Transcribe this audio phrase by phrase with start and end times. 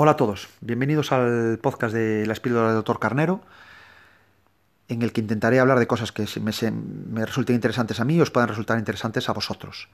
[0.00, 3.40] Hola a todos, bienvenidos al podcast de La Espíritu del Doctor Carnero,
[4.86, 8.30] en el que intentaré hablar de cosas que me, resulten interesantes a mí y os
[8.30, 9.88] puedan resultar interesantes a vosotros,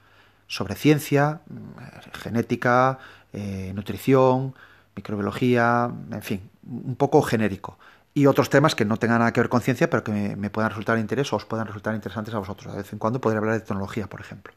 [0.45, 2.99] sobre ciencia, mm, genética,
[3.33, 4.53] eh, nutrición,
[4.95, 7.79] microbiología, en fin, un poco genérico.
[8.13, 10.51] Y otros temas que no tengan nada que ver con ciencia, pero que me, me
[10.51, 12.73] puedan resultar de interés o os puedan resultar interesantes a vosotros.
[12.73, 14.53] De vez en cuando podré hablar de tecnología, por ejemplo.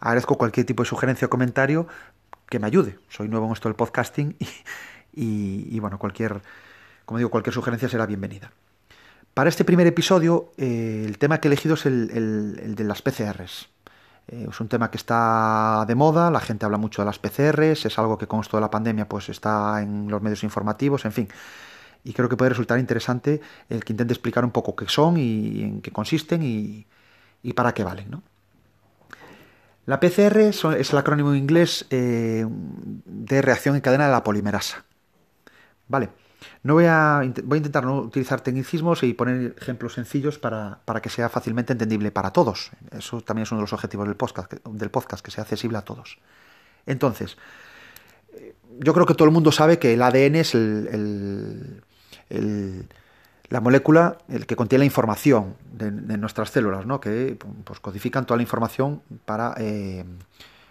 [0.00, 1.86] Agradezco cualquier tipo de sugerencia o comentario
[2.52, 2.98] que me ayude.
[3.08, 4.36] Soy nuevo en esto del podcasting
[5.14, 6.42] y, bueno, cualquier,
[7.06, 8.52] como digo, cualquier sugerencia será bienvenida.
[9.32, 13.70] Para este primer episodio, eh, el tema que he elegido es el, de las PCRs.
[14.28, 17.86] Eh, es un tema que está de moda, la gente habla mucho de las PCRs,
[17.86, 21.12] es algo que con esto de la pandemia pues está en los medios informativos, en
[21.12, 21.28] fin.
[22.04, 23.40] Y creo que puede resultar interesante
[23.70, 26.86] el que intente explicar un poco qué son y en qué consisten y,
[27.42, 28.22] y para qué valen, ¿no?
[29.84, 34.84] La PCR es el acrónimo inglés eh, de reacción en cadena de la polimerasa.
[35.88, 36.10] Vale.
[36.64, 41.08] No voy a, voy a intentar no utilizar tecnicismos y poner ejemplos sencillos para, que
[41.08, 42.70] sea fácilmente entendible para todos.
[42.90, 45.82] Eso también es uno de los objetivos del podcast, del podcast, que sea accesible a
[45.82, 46.18] todos.
[46.86, 47.36] Entonces,
[48.34, 51.82] eh, yo creo que todo el mundo sabe que el ADN es el
[53.52, 57.00] la molécula el que contiene la información de, nuestras células, ¿no?
[57.00, 60.06] que pues, codifican toda la información para eh,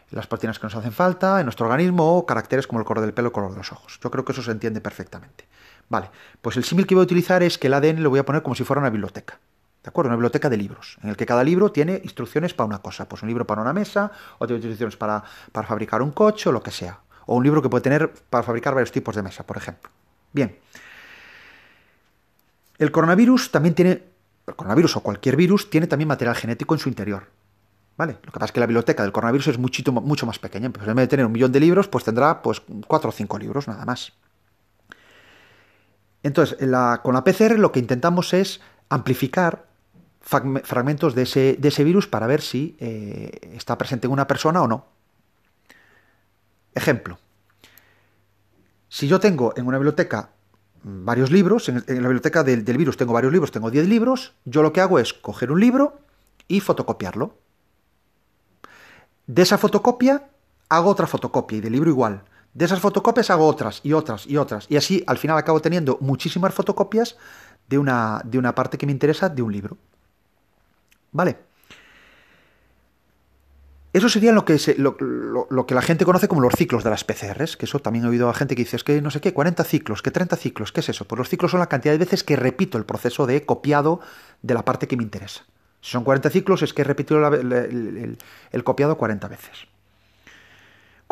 [0.10, 3.14] las proteínas que nos hacen falta en nuestro organismo o caracteres como el color del
[3.14, 4.00] pelo o el color de los ojos.
[4.02, 5.48] Yo creo que eso se entiende perfectamente.
[5.90, 6.10] Vale,
[6.42, 8.42] pues el símil que voy a utilizar es que el ADN lo voy a poner
[8.42, 9.38] como si fuera una biblioteca.
[9.84, 10.10] ¿De acuerdo?
[10.10, 13.08] Una biblioteca de libros, en el que cada libro tiene instrucciones para una cosa.
[13.08, 16.64] Pues un libro para una mesa, otro instrucciones para, para fabricar un coche o lo
[16.64, 17.02] que sea.
[17.28, 19.92] O un libro que puede tener para fabricar varios tipos de mesa, por ejemplo.
[20.34, 20.58] Bien,
[22.82, 24.04] el coronavirus también tiene,
[24.48, 27.28] el coronavirus o cualquier virus tiene también material genético en su interior.
[27.96, 28.14] ¿Vale?
[28.24, 30.72] Lo que pasa es que la biblioteca del coronavirus es mucho, mucho más pequeña.
[30.72, 33.38] Pues en vez de tener un millón de libros, pues tendrá pues cuatro o cinco
[33.38, 34.14] libros, nada más.
[36.24, 36.58] Entonces,
[37.04, 39.68] con la PCR lo que intentamos es amplificar
[40.22, 44.88] fragmentos de ese, virus para ver si eh, está presente en una persona o no.
[46.74, 47.20] Ejemplo.
[48.90, 50.32] Si yo tengo en una biblioteca
[50.84, 54.74] varios libros, en, la biblioteca del, virus tengo varios libros, tengo 10 libros, yo lo
[54.74, 56.00] que hago es coger un libro
[56.48, 57.38] y fotocopiarlo.
[59.28, 60.30] De esa fotocopia
[60.70, 62.24] hago otra fotocopia y del libro igual.
[62.54, 64.66] De esas fotocopias hago otras y otras y otras.
[64.70, 67.16] Y así al final acabo teniendo muchísimas fotocopias
[67.68, 69.78] de una, de una parte que me interesa de un libro.
[71.12, 71.38] ¿Vale?
[73.94, 77.58] Eso sería lo que, lo, que la gente conoce como los ciclos de las PCRs,
[77.58, 79.64] que eso también he oído a gente que dice, es que no sé qué, 40
[79.66, 81.06] ciclos, que 30 ciclos, ¿qué es eso?
[81.06, 84.00] Pues los ciclos son la cantidad de veces que repito el proceso de copiado
[84.42, 85.46] de la parte que me interesa.
[85.82, 89.68] Si son 40 ciclos, es que he repetido el copiado 40 veces.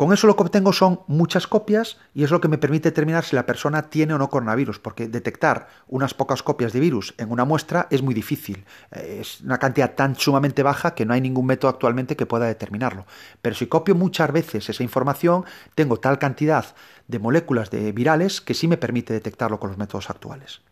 [0.00, 3.22] Con eso lo que obtengo son muchas copias y es lo que me permite determinar
[3.22, 7.30] si la persona tiene o no coronavirus, porque detectar unas pocas copias de virus en
[7.30, 8.64] una muestra es muy difícil.
[8.92, 12.46] Eh, es una cantidad tan sumamente baja que no hay ningún método actualmente que pueda
[12.46, 13.04] determinarlo.
[13.42, 15.44] Pero si copio muchas veces esa información,
[15.74, 16.64] tengo tal cantidad
[17.06, 20.62] de moléculas de virales que sí me permite detectarlo con los métodos actuales.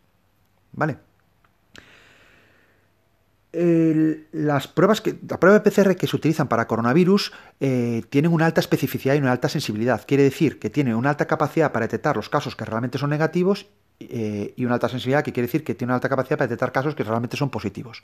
[0.72, 0.96] ¿Vale?
[3.52, 8.46] Las pruebas que, la prueba de PCR que se utilizan para coronavirus eh, tienen una
[8.46, 10.02] alta especificidad y una alta sensibilidad.
[10.06, 13.66] Quiere decir que tiene una alta capacidad para detectar los casos que realmente son negativos
[14.00, 16.72] eh, y una alta sensibilidad que quiere decir que tiene una alta capacidad para detectar
[16.72, 18.02] casos que realmente son positivos.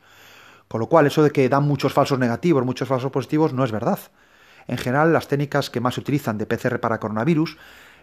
[0.67, 3.71] Con lo cual, eso de que dan muchos falsos negativos, muchos falsos positivos, no es
[3.71, 3.99] verdad.
[4.67, 7.59] En general, las técnicas que más se utilizan de PCR para coronavirus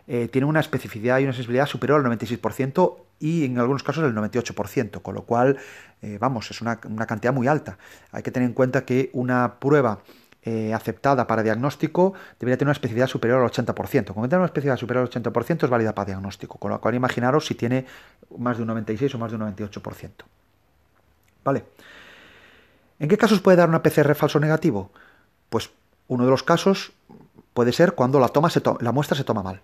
[0.08, 4.16] eh, tienen una especificidad y una sensibilidad superior al 96% y en algunos casos el
[4.16, 5.58] 98%, con lo cual,
[6.02, 7.78] eh, vamos, es una, cantidad muy alta.
[8.12, 10.00] Hay que tener en cuenta que una prueba
[10.44, 14.14] eh, aceptada para diagnóstico debería tener una especificidad superior al 80%.
[14.14, 17.46] Con que una especificidad superior al 80% es válida para diagnóstico, con lo cual imaginaros
[17.46, 17.86] si tiene
[18.38, 20.10] más de un 96 o más de un 98%.
[21.44, 21.64] ¿Vale?
[23.00, 24.92] ¿En qué casos puede dar una PCR falso negativo?
[25.50, 25.70] Pues
[26.08, 26.92] uno de los casos
[27.54, 29.62] puede ser cuando la, toma la muestra se toma mal.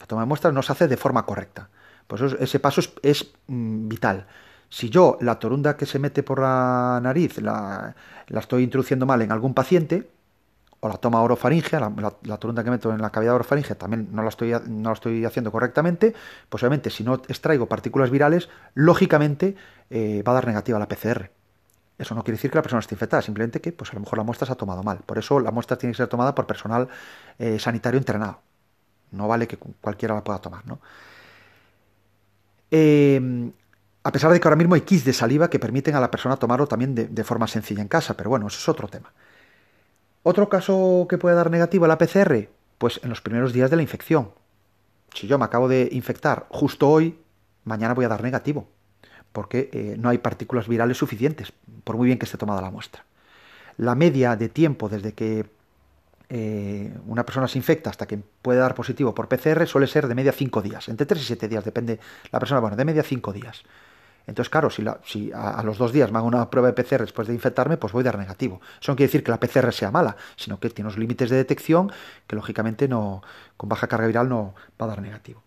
[0.00, 1.68] La toma de muestras no se hace de forma correcta.
[2.06, 4.26] Pues ese paso es, mm, vital.
[4.68, 7.94] Si yo la torunda que se mete por la nariz la,
[8.28, 10.10] estoy introduciendo mal en algún paciente,
[10.80, 14.28] o la toma orofaringea, la, torunda que meto en la cavidad orofaringea también no la,
[14.28, 16.14] estoy, no la estoy haciendo correctamente,
[16.50, 19.56] pues obviamente si no extraigo partículas virales, lógicamente
[19.88, 21.30] eh, va a dar negativa la PCR.
[21.96, 24.18] Eso no quiere decir que la persona esté infectada, simplemente que pues a lo mejor
[24.18, 24.98] la muestra se ha tomado mal.
[25.06, 26.88] Por eso la muestra tiene que ser tomada por personal
[27.38, 28.40] eh, sanitario entrenado.
[29.12, 30.80] No vale que cualquiera la pueda tomar, ¿no?
[32.70, 33.52] Eh,
[34.06, 36.36] a pesar de que ahora mismo hay kits de saliva que permiten a la persona
[36.36, 39.12] tomarlo también de, forma sencilla en casa, pero bueno, eso es otro tema.
[40.22, 43.76] Otro caso que puede dar negativo a la PCR, pues en los primeros días de
[43.76, 44.30] la infección.
[45.14, 47.18] si yo me acabo de infectar justo hoy,
[47.64, 48.68] mañana voy a dar negativo,
[49.32, 51.52] porque eh, no hay partículas virales suficientes,
[51.84, 53.04] por muy bien que esté tomada la muestra.
[53.78, 55.46] La media de tiempo desde que
[56.28, 60.14] eh, una persona se infecta hasta que puede dar positivo por PCR suele ser de
[60.14, 62.00] media 5 días, entre 3 y 7 días, depende
[62.30, 63.62] la persona, bueno, de media 5 días.
[64.26, 67.28] Entonces, claro, si, si a, los dos días me hago una prueba de PCR después
[67.28, 68.60] de infectarme, pues voy a dar negativo.
[68.80, 71.36] Eso no quiere decir que la PCR sea mala, sino que tiene unos límites de
[71.36, 71.92] detección
[72.26, 73.22] que lógicamente no,
[73.56, 75.42] con baja carga viral no va a dar negativo.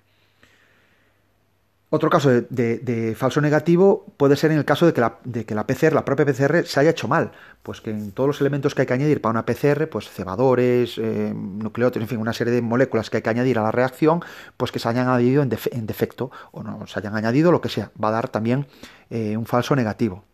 [1.89, 6.03] Otro caso de, falso negativo puede ser en el caso de que, la, PCR, la
[6.03, 7.31] propia PCR, se haya hecho mal.
[7.63, 10.97] Pues que en todos los elementos que hay que añadir para una PCR, pues cebadores,
[10.97, 14.21] eh, nucleótidos, en fin, una serie de moléculas que hay que añadir a la reacción,
[14.57, 17.89] pues que se hayan añadido en, defecto o no se hayan añadido lo que sea.
[18.03, 18.67] Va a dar también
[19.09, 20.25] eh, un falso negativo.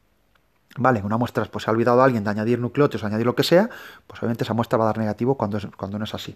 [0.78, 3.44] Vale, en una muestra pues se ha olvidado alguien de añadir nucleótidos, añadir lo que
[3.44, 3.70] sea,
[4.08, 6.36] pues obviamente esa muestra va a dar negativo cuando, cuando no es así.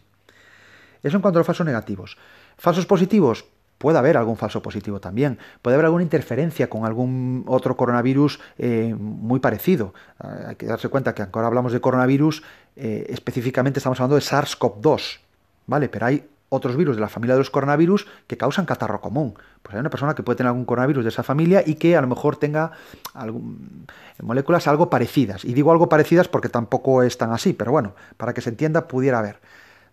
[1.01, 2.17] Eso en cuanto a los falsos negativos.
[2.57, 3.45] Falsos positivos,
[3.77, 5.37] Puede haber algún falso positivo también.
[5.61, 9.93] Puede haber alguna interferencia con algún otro coronavirus eh, muy parecido.
[10.23, 12.43] Eh, hay que darse cuenta que aunque ahora hablamos de coronavirus,
[12.75, 15.19] eh, específicamente estamos hablando de SARS-CoV-2.
[15.67, 15.89] ¿Vale?
[15.89, 19.35] Pero hay otros virus de la familia de los coronavirus que causan catarro común.
[19.61, 22.01] Pues hay una persona que puede tener algún coronavirus de esa familia y que a
[22.01, 22.71] lo mejor tenga
[24.23, 25.43] moléculas algo parecidas.
[25.45, 28.87] Y digo algo parecidas porque tampoco es tan así, pero bueno, para que se entienda,
[28.87, 29.39] pudiera haber.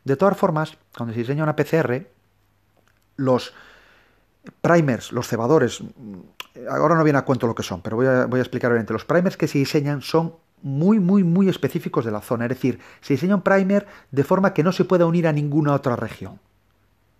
[0.04, 2.06] De todas formas, cuando se diseña una PCR,
[3.16, 3.52] los
[4.60, 5.82] primers, los cebadores,
[6.70, 8.92] ahora no viene a cuento lo que son, pero voy a, voy a explicar brevemente.
[8.92, 12.46] Los primers que se diseñan son muy, muy, muy específicos de la zona.
[12.46, 15.74] Es decir, se diseña un primer de forma que no se pueda unir a ninguna
[15.74, 16.40] otra región.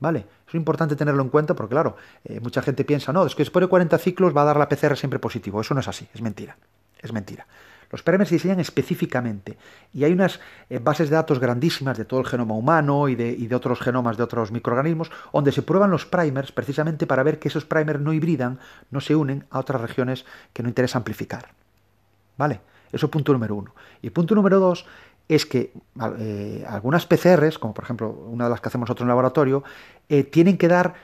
[0.00, 0.26] ¿Vale?
[0.48, 3.62] Es importante tenerlo en cuenta porque, claro, eh, mucha gente piensa, no, es que después
[3.62, 5.60] de 40 ciclos va a dar la PCR siempre positivo.
[5.60, 6.56] Eso no es así, es mentira.
[7.00, 7.46] Es mentira.
[7.90, 9.56] Los primers se diseñan específicamente
[9.92, 10.40] y hay unas
[10.70, 14.22] eh, bases de datos grandísimas de todo el genoma humano y de, otros genomas de
[14.22, 18.58] otros microorganismos donde se prueban los primers precisamente para ver que esos primers no hibridan,
[18.90, 21.48] no se unen a otras regiones que no interesa amplificar.
[22.36, 22.60] ¿Vale?
[22.92, 23.74] Eso es punto número uno.
[24.02, 24.86] Y punto número dos
[25.28, 25.72] es que
[26.18, 29.64] eh, algunas PCRs, como por ejemplo una de las que hacemos nosotros en laboratorio,
[30.08, 30.94] eh, tienen que dar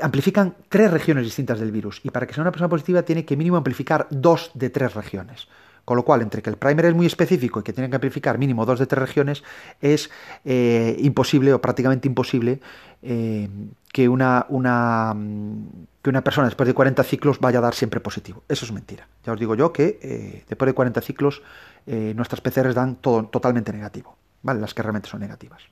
[0.00, 3.36] amplifican tres regiones distintas del virus y para que sea una persona positiva tiene que
[3.36, 5.48] mínimo amplificar dos de tres regiones.
[5.84, 8.38] Con lo cual, entre que el primer es muy específico y que tiene que amplificar
[8.38, 9.42] mínimo dos de tres regiones,
[9.80, 10.10] es
[10.44, 12.60] eh, imposible o prácticamente imposible
[13.02, 13.48] eh,
[13.92, 18.44] que, una, que una persona después de 40 ciclos vaya a dar siempre positivo.
[18.48, 19.08] Eso es mentira.
[19.24, 21.42] Ya os digo yo que eh, después de 40 ciclos
[21.84, 24.60] nuestras PCRs dan todo totalmente negativo, ¿vale?
[24.60, 25.64] las que realmente son negativas.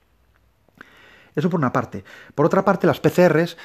[1.37, 2.03] Eso por una parte.
[2.35, 3.56] Por otra parte, las PCRs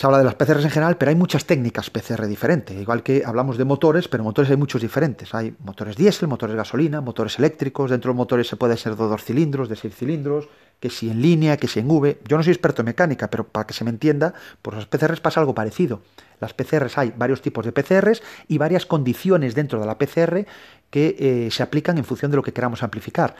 [0.00, 2.74] se habla de las PCRs en general, pero hay muchas técnicas PCR diferentes.
[2.74, 5.34] Igual que hablamos de motores, pero motores hay muchos diferentes.
[5.34, 7.90] Hay motores diésel, motores gasolina, motores eléctricos.
[7.90, 10.48] Dentro de los motores se puede ser de dos cilindros, de seis cilindros,
[10.80, 12.18] que si en línea, que si en V.
[12.26, 14.32] Yo no soy experto en mecánica, pero para que se me entienda,
[14.62, 16.00] por las PCRs pasa algo parecido.
[16.40, 20.46] Las PCRs hay varios tipos de PCRs y varias condiciones dentro de la PCR
[20.88, 23.36] que eh, se aplican en función de lo que queramos amplificar.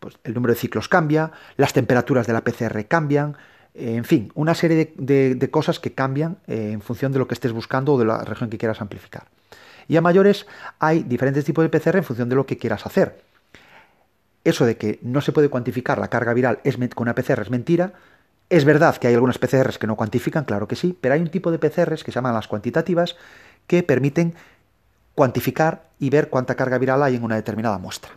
[0.00, 3.36] Pues el número de ciclos cambia, las temperaturas de la PCR cambian,
[3.74, 7.52] en fin, una serie de, cosas que cambian eh, en función de lo que estés
[7.52, 9.24] buscando o de la región que quieras amplificar.
[9.88, 10.46] Y a mayores
[10.78, 13.22] hay diferentes tipos de PCR en función de lo que quieras hacer.
[14.44, 17.50] Eso de que no se puede cuantificar la carga viral es, con una PCR es
[17.50, 17.92] mentira.
[18.50, 21.30] Es verdad que hay algunas PCRs que no cuantifican, claro que sí, pero hay un
[21.30, 23.16] tipo de PCRs que se llaman las cuantitativas
[23.66, 24.34] que permiten
[25.14, 28.10] cuantificar y ver cuánta carga viral hay en una determinada muestra.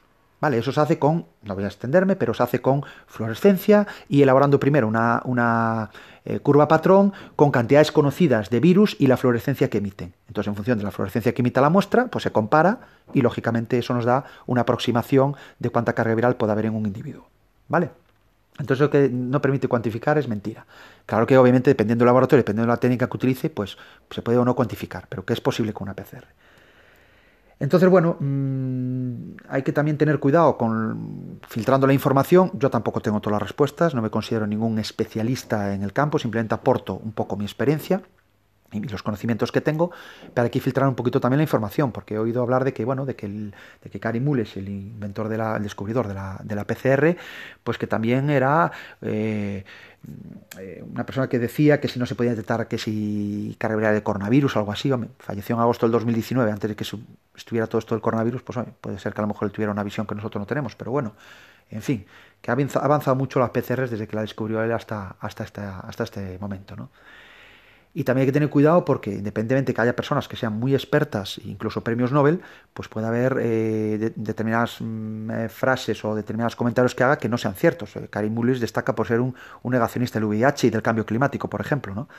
[0.53, 4.59] Eso se hace con, no voy a extenderme, pero se hace con fluorescencia y elaborando
[4.59, 5.89] primero una,
[6.25, 10.13] eh, curva patrón con cantidades conocidas de virus y la fluorescencia que emiten.
[10.27, 12.79] Entonces, en función de la fluorescencia que emita la muestra, pues se compara
[13.13, 16.85] y lógicamente eso nos da una aproximación de cuánta carga viral puede haber en un
[16.85, 17.27] individuo.
[17.67, 17.89] ¿Vale?
[18.57, 20.65] Entonces lo que no permite cuantificar es mentira.
[21.05, 23.77] Claro que obviamente dependiendo del laboratorio, dependiendo de la técnica que utilice, pues
[24.09, 26.25] se puede o no cuantificar, pero que es posible con una PCR.
[27.59, 32.51] Entonces, bueno, mm, hay que también tener cuidado con filtrando la información.
[32.55, 36.53] Yo tampoco tengo todas las respuestas, no me considero ningún especialista en el campo, simplemente
[36.53, 38.01] aporto un poco mi experiencia
[38.71, 39.91] y los conocimientos que tengo,
[40.33, 43.05] para aquí filtrar un poquito también la información, porque he oído hablar de que, bueno,
[43.05, 46.39] de que, el, de que Cary Mullis, el inventor, de la, el descubridor de la,
[46.43, 47.15] de la PCR,
[47.63, 48.71] pues que también era...
[49.01, 49.63] Eh,
[50.59, 54.03] eh, una persona que decía que si no se podía detectar que si carga de
[54.03, 56.83] coronavirus o algo así, falleció en agosto del 2019, antes de que
[57.35, 59.83] estuviera todo esto del coronavirus, pues puede ser que a lo mejor él tuviera una
[59.83, 61.13] visión que nosotros no tenemos, pero bueno,
[61.69, 62.05] en fin,
[62.41, 66.37] que ha avanzado mucho las PCRs desde que la descubrió él hasta, hasta, hasta este
[66.39, 66.89] momento, ¿no?
[67.97, 71.39] Y también hay que tener cuidado porque independientemente que haya personas que sean muy expertas,
[71.45, 72.41] incluso premios Nobel,
[72.73, 77.37] pues puede haber eh, determinadas mm, eh, frases o determinados comentarios que haga que no
[77.37, 77.95] sean ciertos.
[77.95, 79.33] Eh, Karim Mullis destaca por ser un,
[79.63, 81.95] negacionista del VIH y del cambio climático, por ejemplo.
[81.95, 82.09] ¿no?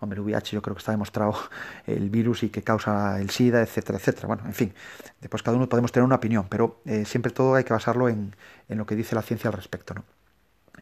[0.00, 1.36] Hombre, el VIH yo creo que está demostrado
[1.86, 4.26] el virus y que causa el SIDA, etcétera, etcétera.
[4.26, 4.74] Bueno, en fin,
[5.20, 8.34] después cada uno podemos tener una opinión, pero siempre todo hay que basarlo en,
[8.68, 9.94] en lo que dice la ciencia al respecto.
[9.94, 10.02] ¿no?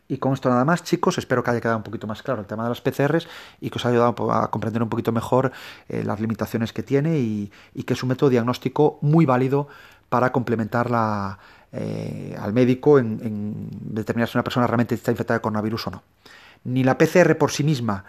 [0.09, 2.47] Y con esto nada más, chicos, espero que haya quedado un poquito más claro el
[2.47, 3.29] tema de las PCRs
[3.61, 5.53] y que os haya ayudado a comprender un poquito mejor
[5.89, 7.51] eh, las limitaciones que tiene y,
[7.87, 9.69] que es un método diagnóstico muy válido
[10.09, 10.89] para complementar
[11.73, 16.03] eh, al médico en, determinar si una persona realmente está infectada de coronavirus o no.
[16.65, 18.05] Ni la PCR por sí misma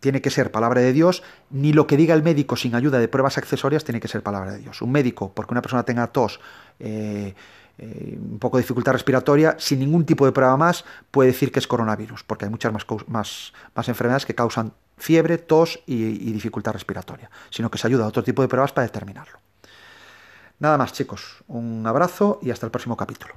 [0.00, 3.08] tiene que ser palabra de Dios, ni lo que diga el médico sin ayuda de
[3.08, 4.82] pruebas accesorias tiene que ser palabra de Dios.
[4.82, 6.38] Un médico, porque una persona tenga tos,
[6.78, 7.34] eh,
[7.78, 11.58] eh, un poco de dificultad respiratoria, sin ningún tipo de prueba más, puede decir que
[11.58, 16.32] es coronavirus, porque hay muchas más, más, más enfermedades que causan fiebre, tos y, y,
[16.32, 19.38] dificultad respiratoria, sino que se ayuda a otro tipo de pruebas para determinarlo.
[20.58, 23.34] Nada más chicos, un abrazo y hasta el próximo capítulo.